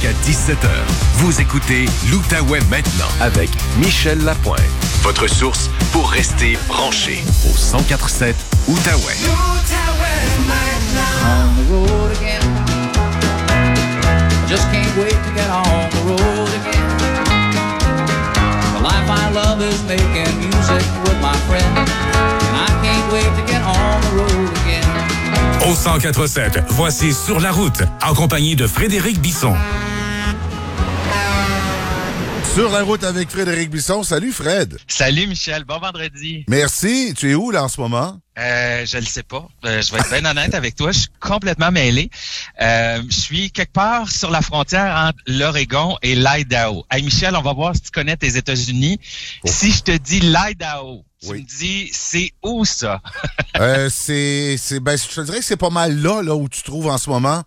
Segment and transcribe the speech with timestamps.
[0.00, 0.68] jusqu'à 17h.
[1.16, 4.60] Vous écoutez l'Outaouais maintenant avec Michel Lapointe.
[5.02, 8.36] Votre source pour rester branché au 1047
[8.68, 9.16] Outaouais.
[11.22, 12.40] on the road again.
[14.42, 16.86] I just can't wait to get on the road again.
[18.74, 21.76] The life I love is making music with my friends.
[21.76, 24.84] And I can't wait to get on the road again.
[25.66, 29.54] Au 1047, voici Sur la route, en compagnie de Frédéric Bisson.
[32.54, 34.02] Sur la route avec Frédéric Bisson.
[34.02, 34.76] Salut Fred.
[34.88, 36.44] Salut Michel, bon vendredi.
[36.48, 37.14] Merci.
[37.16, 38.18] Tu es où là en ce moment?
[38.38, 39.46] Euh, je le sais pas.
[39.64, 40.90] Euh, je vais être bien honnête avec toi.
[40.90, 42.10] Je suis complètement mêlé.
[42.60, 46.84] Euh, je suis quelque part sur la frontière entre l'Oregon et l'Idaho.
[46.90, 48.98] Hey Michel, on va voir si tu connais tes États-Unis.
[49.44, 53.00] Si je te dis l'Idaho, tu me dis c'est où ça?
[53.58, 56.62] Euh, c'est, c'est, ben, je te dirais que c'est pas mal là, là où tu
[56.62, 57.42] te trouves en ce moment.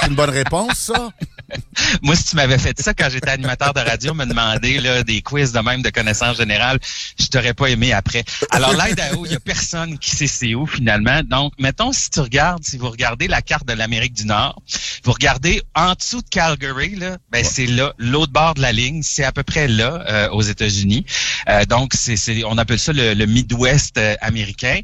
[0.00, 1.10] C'est une bonne réponse, ça?
[2.02, 5.22] Moi, si tu m'avais fait ça quand j'étais animateur de radio, me demander là, des
[5.22, 6.78] quiz de même de connaissances générales,
[7.18, 8.24] je t'aurais pas aimé après.
[8.50, 11.22] Alors, l'Idaho, il y a personne qui sait c'est où finalement.
[11.24, 14.62] Donc, mettons, si tu regardes, si vous regardez la carte de l'Amérique du Nord,
[15.04, 19.02] vous regardez en dessous de Calgary, là, ben c'est là, l'autre bord de la ligne,
[19.02, 21.04] c'est à peu près là, euh, aux États-Unis.
[21.48, 24.80] Euh, donc, c'est, c'est, on appelle ça le, le Midwest euh, américain.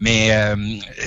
[0.00, 0.56] Mais euh,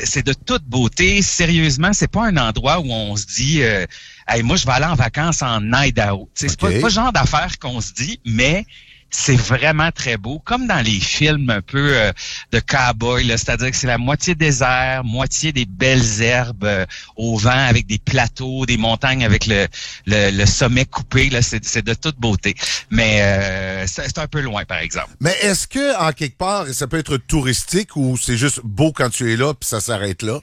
[0.03, 1.21] c'est de toute beauté.
[1.21, 3.85] Sérieusement, c'est pas un endroit où on se dit euh,
[4.27, 6.29] Hey, moi, je vais aller en vacances en Idaho.
[6.33, 8.65] Sais, C'est pas, pas le genre d'affaires qu'on se dit, mais
[9.11, 12.11] c'est vraiment très beau, comme dans les films un peu euh,
[12.51, 16.85] de cowboy, c'est-à-dire que c'est la moitié désert, moitié des belles herbes euh,
[17.17, 19.67] au vent avec des plateaux, des montagnes avec le,
[20.07, 22.55] le, sommet coupé, c'est, de toute beauté.
[22.89, 25.09] Mais euh, c'est, c'est un peu loin, par exemple.
[25.19, 29.09] Mais est-ce que, en quelque part, ça peut être touristique ou c'est juste beau quand
[29.09, 30.39] tu es là puis ça s'arrête là?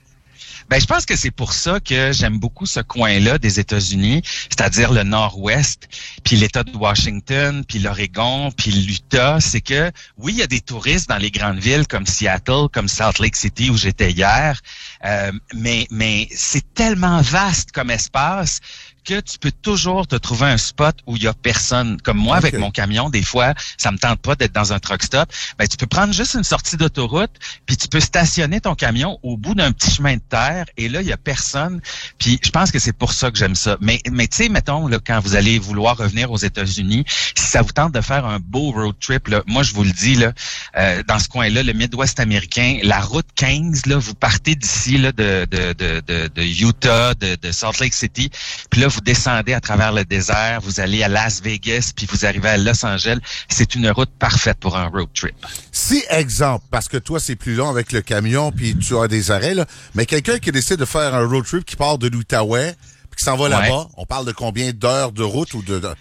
[0.68, 4.92] Ben, je pense que c'est pour ça que j'aime beaucoup ce coin-là des États-Unis, c'est-à-dire
[4.92, 5.88] le Nord-Ouest,
[6.24, 9.40] puis l'État de Washington, puis l'Oregon, puis l'Utah.
[9.40, 12.88] C'est que, oui, il y a des touristes dans les grandes villes comme Seattle, comme
[12.88, 14.60] Salt Lake City où j'étais hier,
[15.04, 18.60] euh, mais, mais c'est tellement vaste comme espace
[19.04, 22.00] que tu peux toujours te trouver un spot où il y a personne.
[22.02, 25.02] Comme moi, avec mon camion, des fois, ça me tente pas d'être dans un truck
[25.02, 25.30] stop.
[25.58, 27.30] Ben, tu peux prendre juste une sortie d'autoroute,
[27.66, 31.00] puis tu peux stationner ton camion au bout d'un petit chemin de terre, et là,
[31.02, 31.80] il y a personne.
[32.18, 33.76] Puis je pense que c'est pour ça que j'aime ça.
[33.80, 37.04] Mais, mais tu sais, mettons, là, quand vous allez vouloir revenir aux États-Unis,
[37.34, 39.92] si ça vous tente de faire un beau road trip, là, moi, je vous le
[39.92, 40.32] dis, là,
[40.76, 45.12] euh, dans ce coin-là, le Midwest américain, la route 15, là, vous partez d'ici, là,
[45.12, 48.30] de, de, de, de, de Utah, de, de Salt Lake City,
[48.70, 52.24] puis là, vous descendez à travers le désert, vous allez à Las Vegas, puis vous
[52.26, 53.18] arrivez à Los Angeles.
[53.48, 55.34] C'est une route parfaite pour un road trip.
[55.72, 59.30] Si, exemple, parce que toi, c'est plus long avec le camion puis tu as des
[59.30, 62.74] arrêts, là, mais quelqu'un qui décide de faire un road trip qui part de l'Outaouais
[63.10, 63.50] puis qui s'en va Ouais.
[63.50, 65.78] là-bas, on parle de combien d'heures de route ou de...
[65.78, 65.94] de-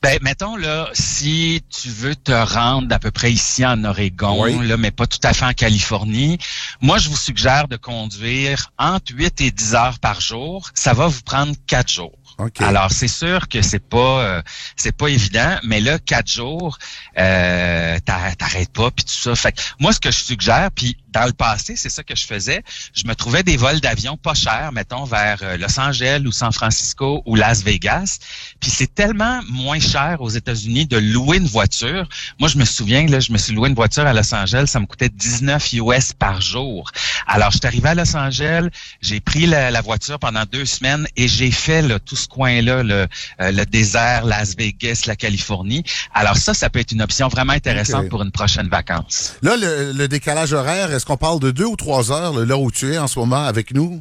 [0.00, 4.66] Ben, mettons, là, si tu veux te rendre à peu près ici en Oregon, Oui.
[4.68, 6.38] là, mais pas tout à fait en Californie,
[6.80, 10.70] moi, je vous suggère de conduire entre 8 et 10 heures par jour.
[10.74, 12.27] Ça va vous prendre quatre jours.
[12.38, 12.60] OK.
[12.60, 14.42] Alors, c'est sûr que c'est pas euh,
[14.76, 16.78] c'est pas évident, mais là, quatre jours,
[17.18, 19.34] euh, t'a- t'arrêtes pas, puis tout ça.
[19.34, 22.24] Fait que moi, ce que je suggère, puis dans le passé, c'est ça que je
[22.26, 22.62] faisais,
[22.94, 26.52] je me trouvais des vols d'avion pas chers, mettons, vers euh, Los Angeles ou San
[26.52, 28.18] Francisco ou Las Vegas.
[28.60, 32.08] Puis c'est tellement moins cher aux États-Unis de louer une voiture.
[32.38, 34.78] Moi, je me souviens, là, je me suis loué une voiture à Los Angeles, ça
[34.78, 36.88] me coûtait 19 US par jour.
[37.26, 38.68] Alors, je suis arrivé à Los Angeles,
[39.02, 42.82] j'ai pris la, la voiture pendant deux semaines et j'ai fait là, tout ce coin-là,
[42.82, 43.06] le,
[43.40, 45.82] euh, le désert, Las Vegas, la Californie.
[46.14, 49.34] Alors ça, ça peut être une option vraiment intéressante pour une prochaine vacance.
[49.42, 52.70] Là, le, le décalage horaire, est-ce qu'on parle de deux ou trois heures, là, où
[52.70, 54.00] tu es en ce moment avec nous?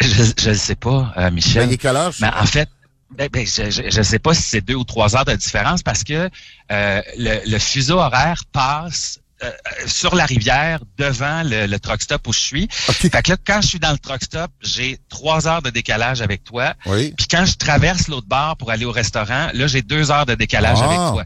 [0.00, 1.68] Je ne sais pas, euh, Michel.
[1.68, 2.12] Ben, quelle heure?
[2.20, 2.68] Mais en fait,
[3.16, 6.02] ben, ben, je ne sais pas si c'est deux ou trois heures de différence parce
[6.02, 6.28] que
[6.72, 12.02] euh, le, le fuseau horaire passe euh, euh, sur la rivière devant le, le truck
[12.02, 12.68] stop où je suis.
[12.70, 16.20] Fait que là, quand je suis dans le truck stop, j'ai trois heures de décalage
[16.22, 16.74] avec toi.
[16.86, 17.12] Oui.
[17.16, 20.34] Puis quand je traverse l'autre bar pour aller au restaurant, là, j'ai deux heures de
[20.34, 20.84] décalage Ah.
[20.84, 21.24] avec toi.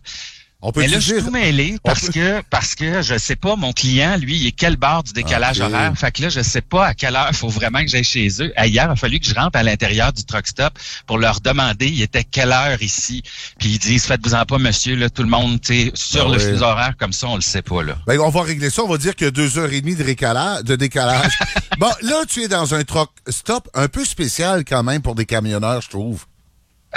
[0.68, 3.36] On peut Mais là, je suis tout mêlé parce peut- que parce que je sais
[3.36, 5.68] pas, mon client, lui, il est quelle barre du décalage Ok.
[5.72, 5.92] horaire?
[5.96, 8.26] Fait que là, je sais pas à quelle heure il faut vraiment que j'aille chez
[8.40, 8.52] eux.
[8.56, 10.76] Ah, Hier, il a fallu que je rentre à l'intérieur du truck stop
[11.06, 13.22] pour leur demander il était quelle heure ici?
[13.60, 16.50] Puis ils disent faites-vous-en pas, monsieur, là, tout le monde, tu sur Ah le oui.
[16.52, 17.96] fuseau horaire comme ça, on le sait pas, là.
[18.08, 18.82] Ben, on va régler ça.
[18.82, 21.38] On va dire qu'il y a deux heures et demie de, récala- de décalage.
[21.78, 25.26] bon, là, tu es dans un truck stop un peu spécial quand même pour des
[25.26, 26.24] camionneurs, je trouve.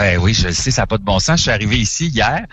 [0.02, 1.38] Eh oui, je le sais, ça n'a pas de bon sens.
[1.38, 2.46] Je suis arrivé ici hier,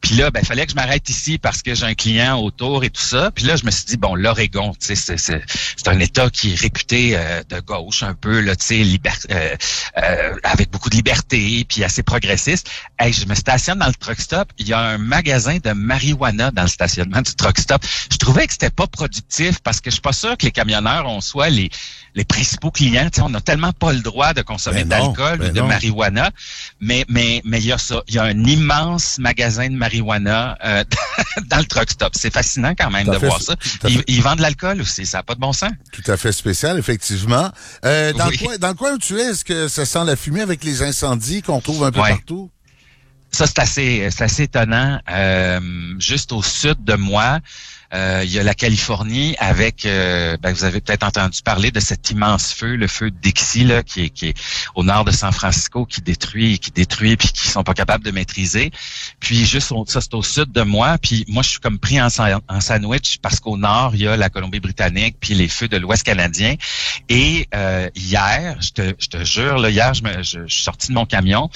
[0.00, 2.82] puis là, ben, il fallait que je m'arrête ici parce que j'ai un client autour
[2.82, 3.30] et tout ça.
[3.30, 6.60] Puis là, je me suis dit, bon, l'Oregon, tu sais, c'est, un État qui est
[6.60, 9.56] réputé euh, de gauche un peu, là, tu sais, euh,
[9.98, 12.70] euh, avec beaucoup de liberté, puis assez progressiste.
[12.98, 14.48] Hey, je me stationne dans le truck stop.
[14.58, 17.84] Il y a un magasin de marijuana dans le stationnement du truck stop.
[18.10, 21.06] Je trouvais que c'était pas productif parce que je suis pas sûr que les camionneurs
[21.06, 21.70] ont soit les
[22.14, 23.10] les principaux clients.
[23.20, 26.30] on n'a tellement pas le droit de consommer ben d'alcool ben ou de marijuana,
[26.80, 30.56] mais mais mais il y a ça, il y a un immense magasin de marijuana
[30.64, 30.84] euh,
[31.46, 32.12] dans le truck stop.
[32.14, 33.56] C'est fascinant quand même de voir ça.
[34.06, 35.72] Ils, vendent de l'alcool aussi, ça n'a pas de bon sens.
[35.92, 37.50] Tout à fait spécial, effectivement.
[37.84, 40.16] Euh, dans, le coin, dans le coin où tu es, est-ce que ça sent la
[40.16, 42.50] fumée avec les incendies qu'on trouve un peu partout?
[43.30, 45.00] Ça, c'est assez, assez étonnant.
[45.10, 45.60] Euh,
[45.98, 47.40] juste au sud de moi,
[47.94, 52.10] il y a la Californie avec, euh, ben, vous avez peut-être entendu parler de cet
[52.10, 54.34] immense feu, le feu de Dixie, là, qui est, qui est
[54.74, 58.10] au nord de San Francisco, qui détruit, qui détruit, puis qui sont pas capables de
[58.10, 58.70] maîtriser.
[59.20, 62.08] Puis juste, ça c'est au sud de moi, puis moi je suis comme pris en,
[62.08, 66.54] sandwich parce qu'au nord il y a la Colombie-Britannique, puis les feux de l'Ouest canadien.
[67.08, 70.88] Et euh, hier, je te, je te jure, là, hier je, me, je, suis sorti
[70.88, 71.50] de mon camion,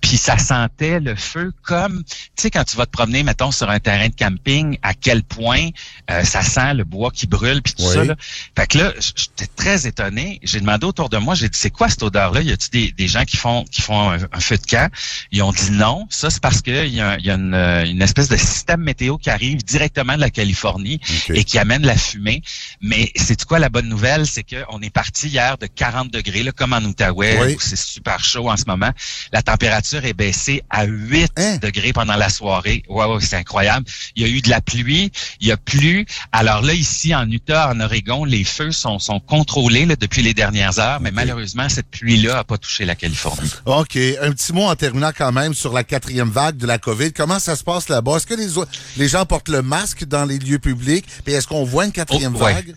[0.00, 3.70] puis ça sentait le feu comme, tu sais, quand tu vas te promener, mettons, sur
[3.70, 5.70] un terrain de camping, à quel point
[6.10, 8.04] euh, ça sent le bois qui brûle puis tout ça.
[8.04, 8.14] Là.
[8.56, 10.40] Fait que là, j'étais très étonné.
[10.42, 12.42] J'ai demandé autour de moi, j'ai dit c'est quoi cette odeur-là?
[12.42, 14.90] Y a-t-il des, des, gens qui font qui font un, feu de camp?
[15.32, 16.06] Ils ont dit non.
[16.10, 19.30] Ça c'est parce qu'il y a, y a une, une, espèce de système météo qui
[19.30, 22.42] arrive directement de la Californie et qui amène la fumée.
[22.80, 24.26] Mais c'est quoi la bonne nouvelle?
[24.26, 28.22] C'est qu'on est parti hier de 40 degrés, là, comme en Outaouais où c'est super
[28.22, 28.90] chaud en ce moment.
[29.32, 31.56] La température est baissée à 8 hein?
[31.58, 32.82] degrés pendant la soirée.
[32.88, 33.86] Ouais, c'est incroyable.
[34.16, 35.10] Il y a eu de la pluie.
[35.40, 35.56] Il y a
[36.32, 40.78] Alors là, ici, en Utah, en Oregon, les feux sont, sont contrôlés depuis les dernières
[40.78, 43.50] heures, mais malheureusement, cette pluie-là n'a pas touché la Californie.
[43.66, 43.96] OK.
[43.96, 47.12] Un petit mot en terminant quand même sur la quatrième vague de la COVID.
[47.12, 48.16] Comment ça se passe là-bas?
[48.16, 48.48] Est-ce que les,
[48.96, 51.04] les gens portent le masque dans les lieux publics?
[51.26, 52.74] Et est-ce qu'on voit une quatrième oh, vague?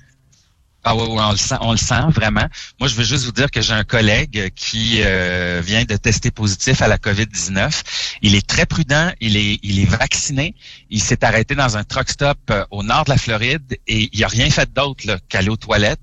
[0.90, 2.48] Ah on le sent, on le sent vraiment.
[2.80, 6.32] Moi, je veux juste vous dire que j'ai un collègue qui euh, vient de tester
[6.32, 7.82] positif à la COVID-19.
[8.22, 10.56] Il est très prudent, il est, il est vacciné.
[10.90, 14.24] Il s'est arrêté dans un truck stop euh, au nord de la Floride et il
[14.24, 16.00] a rien fait d'autre qu'aller aux toilettes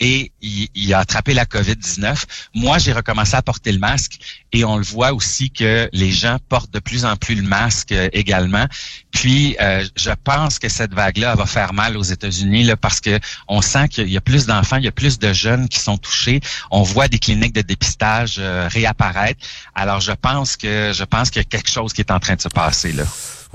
[0.00, 2.24] et il, a attrapé la COVID-19.
[2.54, 4.18] Moi, j'ai recommencé à porter le masque
[4.52, 7.92] et on le voit aussi que les gens portent de plus en plus le masque
[7.92, 8.66] euh, également.
[9.10, 13.62] Puis, euh, je pense que cette vague-là va faire mal aux États-Unis parce que on
[13.62, 16.40] sent qu'il y a plus d'enfants, il y a plus de jeunes qui sont touchés.
[16.70, 19.40] On voit des cliniques de dépistage euh, réapparaître.
[19.74, 22.34] Alors, je pense que je pense qu'il y a quelque chose qui est en train
[22.34, 23.04] de se passer là.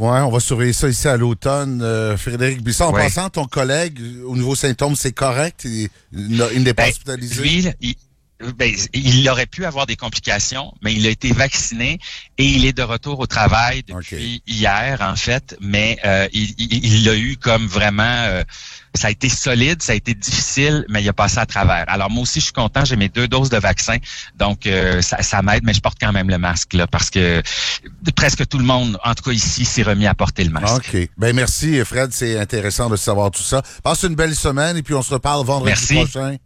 [0.02, 1.86] Ouais, on va surveiller ça ici à l'automne.
[2.18, 5.64] Frédéric Bisson, en passant, ton collègue, au niveau symptômes, c'est correct?
[5.66, 5.90] Il,
[6.64, 7.42] n'est pas ben, hospitalisé?
[7.44, 7.98] Lui,
[8.58, 12.00] ben, il aurait pu avoir des complications, mais il a été vacciné
[12.38, 15.58] et il est de retour au travail depuis hier, en fait.
[15.62, 18.04] Mais euh, il l'a eu comme vraiment...
[18.04, 18.44] Euh,
[18.96, 21.86] ça a été solide, ça a été difficile, mais il a passé à travers.
[21.88, 23.98] Alors moi aussi, je suis content, j'ai mes deux doses de vaccin,
[24.38, 27.42] donc euh, ça, ça m'aide, mais je porte quand même le masque là, parce que
[28.16, 30.92] presque tout le monde, en tout cas ici, s'est remis à porter le masque.
[30.94, 31.10] OK.
[31.18, 33.62] Ben merci Fred, c'est intéressant de savoir tout ça.
[33.84, 36.36] Passe une belle semaine et puis on se reparle vendredi prochain.